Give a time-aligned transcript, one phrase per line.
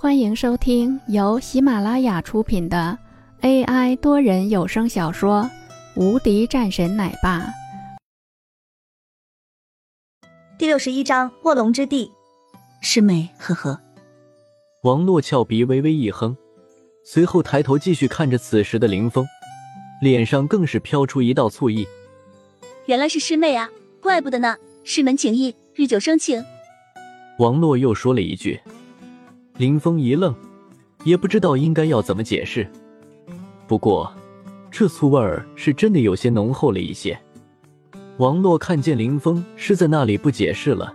[0.00, 2.96] 欢迎收听由喜马拉雅出品的
[3.40, 5.42] AI 多人有声小说
[6.00, 7.40] 《无敌战神奶爸》
[10.56, 12.12] 第六十一章卧龙之地。
[12.80, 13.80] 师妹，呵呵。
[14.84, 16.36] 王洛俏鼻微微一哼，
[17.04, 19.26] 随后抬头继续看着此时的林峰，
[20.00, 21.84] 脸上更是飘出一道醋意。
[22.86, 23.68] 原来是师妹啊，
[24.00, 24.58] 怪不得呢。
[24.84, 26.44] 师门情谊，日久生情。
[27.40, 28.60] 王洛又说了一句。
[29.58, 30.32] 林峰一愣，
[31.02, 32.64] 也不知道应该要怎么解释。
[33.66, 34.12] 不过，
[34.70, 37.18] 这醋味儿是真的有些浓厚了一些。
[38.18, 40.94] 王洛看见林峰是在那里不解释了，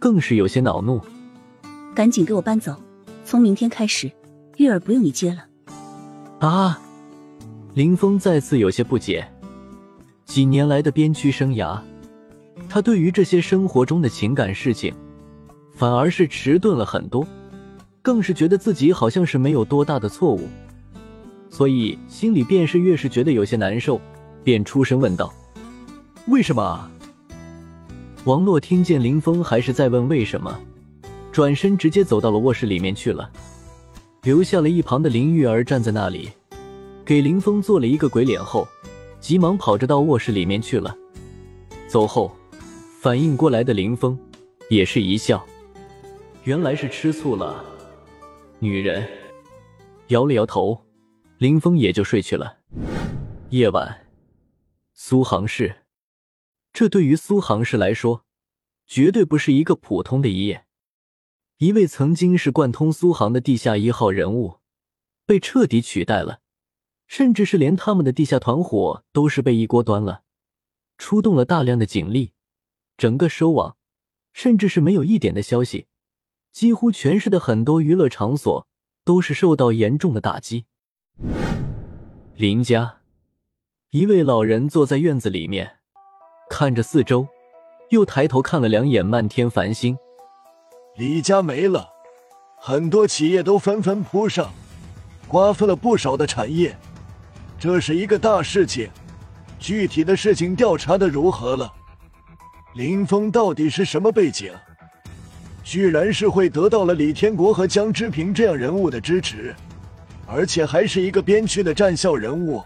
[0.00, 1.00] 更是有些恼怒。
[1.94, 2.74] 赶紧给我搬走！
[3.24, 4.10] 从明天开始，
[4.56, 5.46] 月儿不用你接了。
[6.40, 6.80] 啊！
[7.74, 9.24] 林峰再次有些不解。
[10.24, 11.80] 几年来的边区生涯，
[12.68, 14.92] 他对于这些生活中的情感事情，
[15.72, 17.24] 反而是迟钝了很多。
[18.02, 20.48] 更是觉得自己好像是没有多大的错误，
[21.50, 24.00] 所以心里便是越是觉得有些难受，
[24.42, 25.32] 便出声问道
[26.28, 26.90] ：“为什么？”
[28.24, 30.58] 王洛听见林峰还是在问为什么，
[31.30, 33.30] 转身直接走到了卧室里面去了，
[34.22, 36.30] 留下了一旁的林玉儿站在那里，
[37.04, 38.66] 给林峰做了一个鬼脸后，
[39.20, 40.94] 急忙跑着到卧室里面去了。
[41.86, 42.30] 走后，
[43.00, 44.18] 反应过来的林峰
[44.68, 45.44] 也是一笑，
[46.44, 47.64] 原来是吃醋了。
[48.62, 49.08] 女人
[50.08, 50.84] 摇了摇头，
[51.38, 52.58] 林峰也就睡去了。
[53.48, 54.06] 夜晚，
[54.92, 55.86] 苏杭市，
[56.70, 58.26] 这对于苏杭市来说，
[58.86, 60.66] 绝对不是一个普通的一夜。
[61.56, 64.58] 一位曾经是贯通苏杭的地下一号人物，
[65.24, 66.40] 被彻底取代了，
[67.06, 70.24] 甚至是连他们的地下团伙都是被一锅端了，
[70.98, 72.32] 出动了大量的警力，
[72.98, 73.78] 整个收网，
[74.34, 75.86] 甚至是没有一点的消息。
[76.52, 78.66] 几乎全市的很多娱乐场所
[79.04, 80.66] 都是受到严重的打击。
[82.34, 82.98] 林家
[83.90, 85.78] 一位老人坐在院子里面，
[86.48, 87.26] 看着四周，
[87.90, 89.96] 又抬头看了两眼漫天繁星。
[90.96, 91.88] 李家没了，
[92.56, 94.52] 很多企业都纷纷扑上，
[95.28, 96.76] 瓜分了不少的产业，
[97.58, 98.90] 这是一个大事情。
[99.58, 101.70] 具体的事情调查的如何了？
[102.74, 104.52] 林峰到底是什么背景？
[105.70, 109.54] 居然是会得到了李天国和江之平这样人物的支持，
[110.26, 112.60] 而且还是一个边区的战校人物，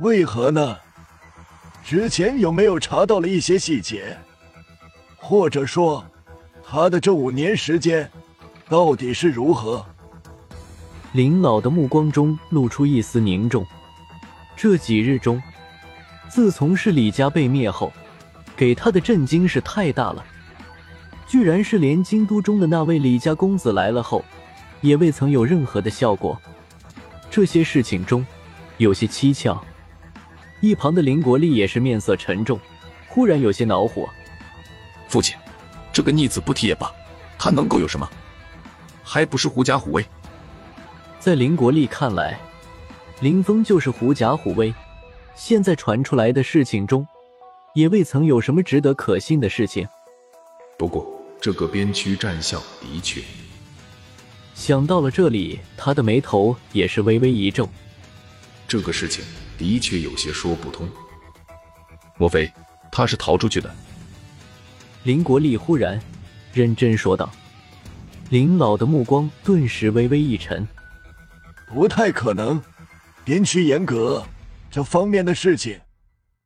[0.00, 0.76] 为何呢？
[1.82, 4.14] 之前有没有查到了一些细节？
[5.16, 6.04] 或者说，
[6.62, 8.06] 他的这五年时间
[8.68, 9.82] 到底是如何？
[11.12, 13.66] 林老的目光中露出一丝凝重。
[14.54, 15.42] 这几日中，
[16.28, 17.90] 自从是李家被灭后，
[18.54, 20.22] 给他的震惊是太大了。
[21.26, 24.24] 居然是连京都中的那位李家公子来了后，
[24.80, 26.40] 也未曾有任何的效果。
[27.30, 28.24] 这些事情中
[28.76, 29.62] 有些蹊跷。
[30.60, 32.58] 一旁的林国立也是面色沉重，
[33.08, 34.08] 忽然有些恼火
[35.08, 35.36] ：“父亲，
[35.92, 36.90] 这个逆子不提也罢，
[37.38, 38.08] 他能够有什么？
[39.02, 40.04] 还不是狐假虎威？”
[41.18, 42.38] 在林国立看来，
[43.20, 44.72] 林峰就是狐假虎威。
[45.34, 47.06] 现在传出来的事情中，
[47.74, 49.86] 也未曾有什么值得可信的事情。
[50.78, 51.13] 不过。
[51.44, 53.20] 这个边区战校的确，
[54.54, 57.68] 想到了这里，他的眉头也是微微一皱。
[58.66, 59.22] 这个事情
[59.58, 60.88] 的确有些说不通。
[62.16, 62.50] 莫非
[62.90, 63.70] 他是逃出去的？
[65.02, 66.00] 林国立忽然
[66.54, 67.30] 认真说道。
[68.30, 70.66] 林老的目光顿时微微一沉。
[71.68, 72.62] 不太可能，
[73.22, 74.24] 边区严格，
[74.70, 75.78] 这方面的事情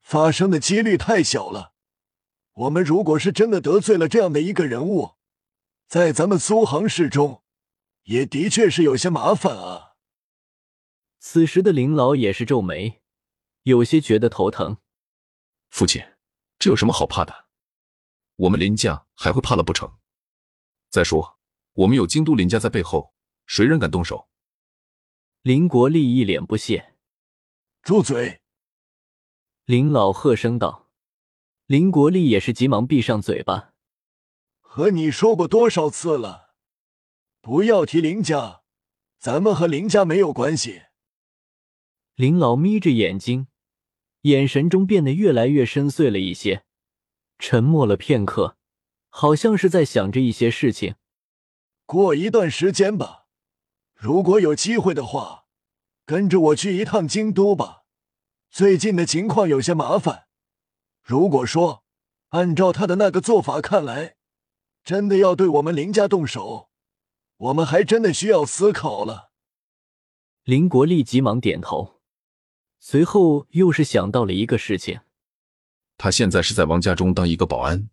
[0.03, 1.71] 发生的几率太小了。
[2.59, 5.15] 我们如果是真的得罪了这样的一个人物，
[5.87, 7.45] 在咱们苏杭市中，
[8.05, 9.95] 也的确是有些麻烦啊。
[11.21, 13.01] 此时的林老也是皱眉，
[13.63, 14.79] 有些觉得头疼。
[15.71, 16.03] 父亲，
[16.59, 17.47] 这有什么好怕的？
[18.35, 19.97] 我们林家还会怕了不成？
[20.91, 21.39] 再说，
[21.75, 23.15] 我们有京都林家在背后，
[23.47, 24.29] 谁人敢动手？
[25.43, 26.97] 林国立一脸不屑。
[27.83, 28.43] 住嘴！
[29.65, 30.88] 林老喝声道。
[31.69, 33.75] 林国立也是急忙闭上嘴巴。
[34.59, 36.55] 和你说过多少次了，
[37.43, 38.63] 不要提林家，
[39.19, 40.85] 咱们和林家没有关系。
[42.15, 43.49] 林老眯着眼睛，
[44.23, 46.65] 眼神中变得越来越深邃了一些，
[47.39, 48.57] 沉默了片刻，
[49.11, 50.95] 好像是在想着一些事情。
[51.85, 53.27] 过一段时间吧，
[53.95, 55.45] 如果有机会的话，
[56.07, 57.83] 跟着我去一趟京都吧。
[58.49, 60.28] 最近的情况有些麻烦。
[61.09, 61.85] 如果说
[62.29, 64.17] 按照他的那个做法看来，
[64.85, 66.69] 真的要对我们林家动手，
[67.39, 69.33] 我们还真的需要思考了。
[70.45, 72.03] 林国立急忙点头，
[72.79, 75.01] 随后又是想到了一个事情。
[75.97, 77.89] 他现在是在王家中当一个保安，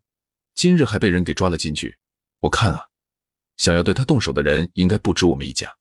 [0.54, 1.98] 今日还被人给抓了进去。
[2.42, 2.90] 我看啊，
[3.56, 5.78] 想要对他动手的人应该不止我们一家。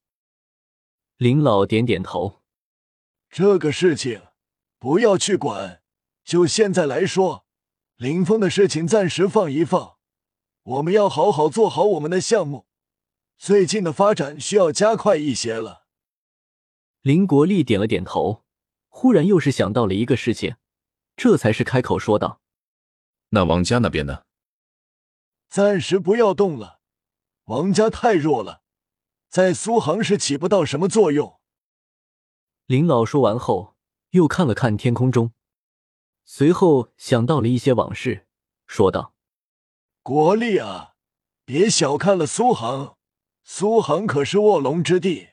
[1.16, 2.44] 林老点点头，
[3.28, 4.22] 这个事情
[4.78, 5.82] 不要去管，
[6.24, 7.46] 就现在来说，
[7.96, 9.98] 林峰的事情暂时放一放，
[10.62, 12.66] 我们要好好做好我们的项目。
[13.36, 15.84] 最近的发展需要加快一些了。
[17.02, 18.44] 林国立点了点头，
[18.88, 20.56] 忽然又是想到了一个事情，
[21.14, 22.40] 这才是开口说道
[23.30, 24.24] ：“那王家那边呢？
[25.50, 26.80] 暂时不要动了，
[27.44, 28.62] 王家太弱了，
[29.28, 31.38] 在苏杭是起不到什么作用。”
[32.66, 33.76] 林老说完后，
[34.10, 35.32] 又看了看天空中，
[36.24, 38.26] 随后想到了一些往事，
[38.66, 39.14] 说道
[40.02, 40.94] ：“国立啊，
[41.44, 42.96] 别小看了苏杭。”
[43.46, 45.28] 苏杭可是卧龙之地。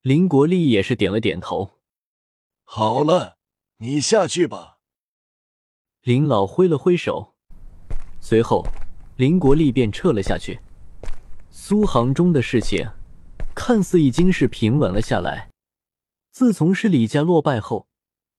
[0.00, 1.72] 林国立也是点了点头。
[2.64, 3.36] 好了，
[3.76, 4.78] 你下去吧。
[6.00, 7.34] 林老挥了挥手，
[8.18, 8.66] 随后
[9.16, 10.60] 林国立便撤了下去。
[11.50, 12.92] 苏杭中的事情
[13.54, 15.50] 看似已经是平稳了下来。
[16.30, 17.88] 自从是李家落败后，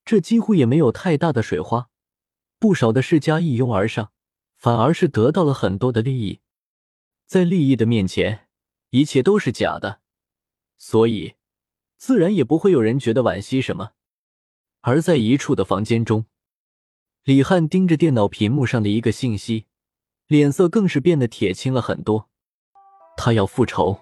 [0.07, 1.89] 这几乎也没有太大的水花，
[2.57, 4.11] 不少的世家一拥而上，
[4.55, 6.39] 反而是得到了很多的利益。
[7.27, 8.45] 在利益的面前。
[8.91, 9.99] 一切都是假的，
[10.77, 11.35] 所以
[11.97, 13.91] 自然也不会有人觉得惋惜什么。
[14.79, 16.25] 而在一处的房间中，
[17.25, 19.65] 李汉盯着电脑屏幕上的一个信息，
[20.27, 22.29] 脸色更是变得铁青了很多。
[23.17, 23.99] 他要复仇，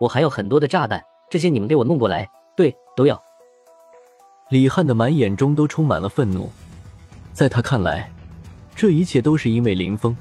[0.00, 3.25] 我还有很多的炸弹，这些你们给我弄过来，对，都要。
[4.50, 6.50] 李汉的满眼中都充满了愤怒，
[7.32, 8.10] 在他看来，
[8.74, 10.16] 这一切都是因为林峰。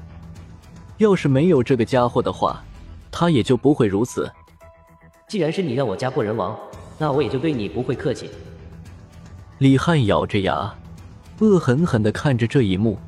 [0.97, 2.63] 要是没有这个家伙的话。
[3.17, 4.29] 他也就不会如此。
[5.29, 6.53] 既然是你让我家破人亡，
[6.97, 8.29] 那我也就对你不会客气。
[9.59, 10.75] 李汉咬着牙，
[11.39, 12.99] 恶狠狠地看着这一幕，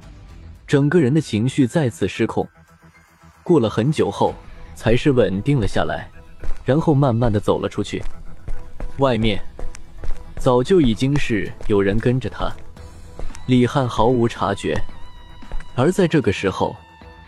[0.65, 2.47] 整个人的情绪再次失控。
[3.43, 4.33] 过了很久后，
[4.75, 6.09] 才是稳定了下来，
[6.63, 8.01] 然后慢慢的走了出去。
[8.99, 9.43] 外面
[10.39, 12.49] 早就已经是有人跟着他，
[13.47, 14.79] 李汉毫无察觉，
[15.75, 16.75] 而在这个时候，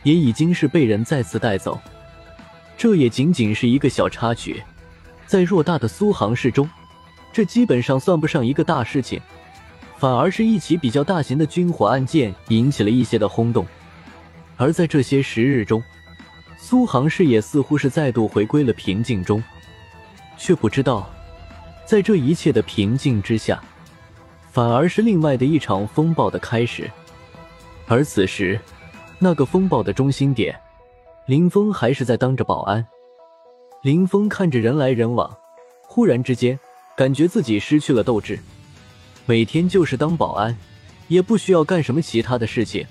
[0.03, 1.79] 也已经是被人再次带走。
[2.77, 4.63] 这也仅仅是一个小插曲，
[5.25, 6.69] 在偌大的苏杭市中，
[7.33, 9.19] 这基本上算不上一个大事情，
[9.97, 13.65] 反而是一起比较大型的军火案件引起了一些的轰动。
[14.55, 15.83] 而在这些时日中，
[16.57, 19.43] 苏杭市也似乎是再度回归了平静中，
[20.37, 21.09] 却不知道，
[21.89, 23.59] 在这一切的平静之下，
[24.51, 26.87] 反而是另外的一场风暴的开始。
[27.87, 28.59] 而此时，
[29.17, 30.55] 那个风暴的中心点。
[31.25, 32.85] 林峰还是在当着保安。
[33.81, 35.35] 林峰看着人来人往，
[35.81, 36.59] 忽然之间
[36.95, 38.37] 感觉自己失去了斗志。
[39.25, 40.55] 每天就是当保安，
[41.07, 42.85] 也不需要干什么其他的事情，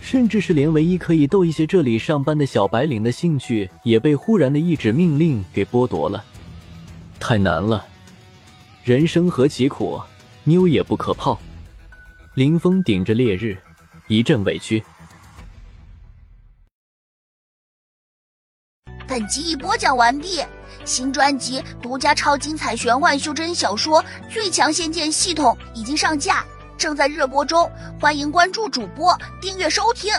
[0.00, 6.24] 甚至是连唯一可以逗一些这里上班的小白领的兴趣，也被忽然的一纸命令给剥夺了。
[7.18, 7.84] 太难了，
[8.86, 10.00] 人生何其苦，
[10.44, 11.36] 妞也不可泡。
[12.34, 13.58] 林峰顶着烈日，
[14.06, 14.80] 一阵委屈。
[19.08, 20.40] 本集已播讲完毕，
[20.84, 24.00] 新专辑独家超精彩玄幻修真小说
[24.32, 26.44] 《最强仙剑系统》已经上架，
[26.78, 27.68] 正在热播中，
[28.00, 30.14] 欢迎关注主播，订阅收听。